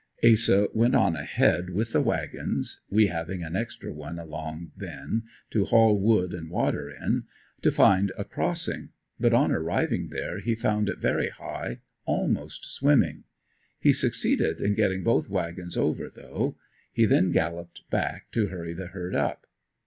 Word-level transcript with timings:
Asa 0.23 0.67
went 0.73 0.95
on 0.95 1.15
ahead 1.15 1.69
with 1.69 1.93
the 1.93 2.01
wagons 2.01 2.85
we 2.89 3.05
having 3.05 3.43
an 3.43 3.55
extra 3.55 3.93
one 3.93 4.17
along 4.17 4.71
then 4.75 5.25
to 5.51 5.65
haul 5.65 6.01
wood 6.01 6.33
and 6.33 6.49
water 6.49 6.89
in 6.89 7.25
to 7.61 7.71
find 7.71 8.11
a 8.17 8.25
crossing, 8.25 8.89
but 9.19 9.31
on 9.31 9.51
arriving 9.51 10.09
there 10.09 10.39
he 10.39 10.55
found 10.55 10.89
it 10.89 10.97
very 10.97 11.29
high, 11.29 11.81
almost 12.05 12.65
swimming; 12.65 13.25
he 13.79 13.93
succeeded 13.93 14.59
in 14.59 14.73
getting 14.73 15.03
both 15.03 15.29
wagons 15.29 15.77
over 15.77 16.09
though. 16.09 16.57
He 16.91 17.05
then 17.05 17.31
galloped 17.31 17.87
back 17.91 18.31
to 18.31 18.47
hurry 18.47 18.73
the 18.73 18.87
herd 18.87 19.13
up. 19.13 19.45